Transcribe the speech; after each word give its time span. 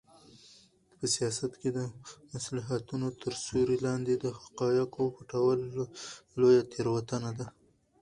په 0.97 1.05
سیاست 1.15 1.51
کې 1.61 1.69
د 1.77 1.79
مصلحتونو 2.33 3.07
تر 3.21 3.33
سیوري 3.43 3.77
لاندې 3.87 4.13
د 4.17 4.25
حقایقو 4.39 5.03
پټول 5.15 5.59
لویه 6.39 6.63
تېروتنه 6.71 7.31
ده. 7.39 7.47